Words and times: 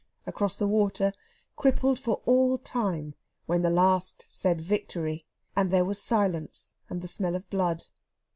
across 0.25 0.57
the 0.57 0.65
water, 0.65 1.13
crippled 1.55 1.99
for 1.99 2.23
all 2.25 2.57
time 2.57 3.13
when 3.45 3.61
the 3.61 3.69
last 3.69 4.25
said 4.31 4.59
"Victory!" 4.59 5.27
and 5.55 5.69
there 5.69 5.85
was 5.85 6.01
silence 6.01 6.73
and 6.89 7.03
the 7.03 7.07
smell 7.07 7.35
of 7.35 7.47
blood. 7.51 7.83